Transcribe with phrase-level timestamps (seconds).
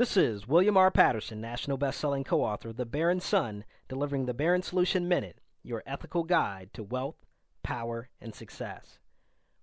[0.00, 0.90] This is William R.
[0.90, 6.24] Patterson, national best-selling co-author of The Baron Son, delivering the Baron Solution Minute, your ethical
[6.24, 7.26] guide to wealth,
[7.62, 8.98] power, and success.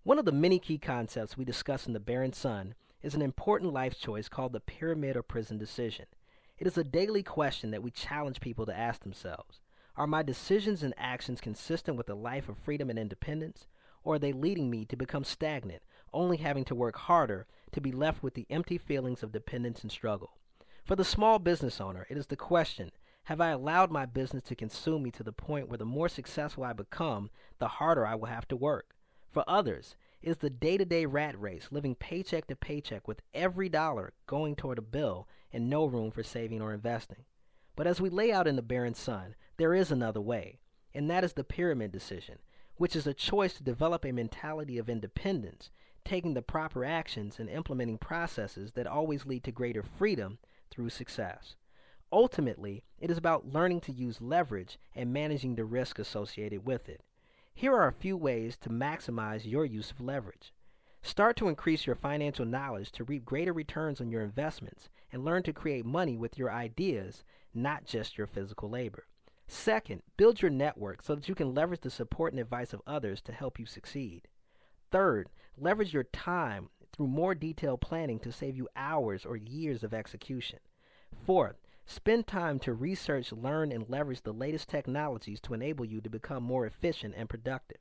[0.04, 3.74] One of the many key concepts we discuss in The Baron Son is an important
[3.74, 6.06] life choice called the pyramid or prison decision.
[6.60, 9.60] It is a daily question that we challenge people to ask themselves.
[9.96, 13.66] Are my decisions and actions consistent with a life of freedom and independence,
[14.04, 15.82] or are they leading me to become stagnant,
[16.14, 17.48] only having to work harder
[17.78, 20.32] to be left with the empty feelings of dependence and struggle.
[20.84, 22.92] For the small business owner, it is the question
[23.26, 26.64] Have I allowed my business to consume me to the point where the more successful
[26.64, 28.96] I become, the harder I will have to work?
[29.30, 33.22] For others, it is the day to day rat race, living paycheck to paycheck with
[33.32, 37.26] every dollar going toward a bill and no room for saving or investing.
[37.76, 40.58] But as we lay out in the Baron Son, there is another way,
[40.96, 42.40] and that is the pyramid decision,
[42.78, 45.70] which is a choice to develop a mentality of independence
[46.08, 50.40] taking the proper actions and implementing processes that always lead to greater freedom
[50.72, 51.56] through success.
[52.12, 57.02] Ultimately, it is about learning to use leverage and managing the risk associated with it.
[57.54, 60.54] Here are a few ways to maximize your use of leverage.
[61.02, 65.44] Start to increase your financial knowledge to reap greater returns on your investments and learn
[65.44, 69.08] to create money with your ideas, not just your physical labor.
[69.48, 73.22] Second, build your network so that you can leverage the support and advice of others
[73.22, 74.28] to help you succeed.
[74.92, 79.94] Third, leverage your time through more detailed planning to save you hours or years of
[79.94, 80.60] execution.
[81.26, 86.10] Fourth, spend time to research, learn, and leverage the latest technologies to enable you to
[86.10, 87.80] become more efficient and productive.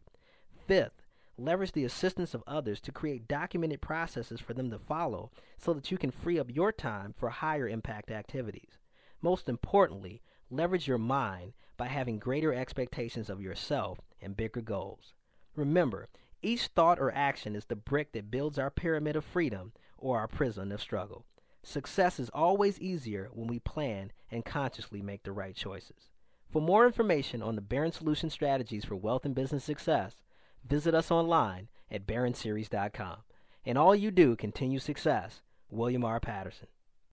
[0.66, 1.02] Fifth,
[1.38, 5.90] leverage the assistance of others to create documented processes for them to follow so that
[5.90, 8.78] you can free up your time for higher impact activities.
[9.22, 15.14] Most importantly, leverage your mind by having greater expectations of yourself and bigger goals.
[15.54, 16.08] Remember,
[16.46, 20.28] each thought or action is the brick that builds our pyramid of freedom or our
[20.28, 21.26] prison of struggle.
[21.64, 26.10] Success is always easier when we plan and consciously make the right choices.
[26.48, 30.18] For more information on the Baron Solution strategies for wealth and business success,
[30.64, 33.16] visit us online at baronseries.com.
[33.64, 35.42] And all you do continue success.
[35.68, 36.20] William R.
[36.20, 36.68] Patterson.